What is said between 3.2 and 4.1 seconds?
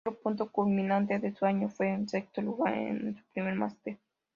primer Masters.